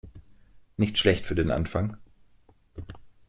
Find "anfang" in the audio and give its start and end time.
1.51-1.95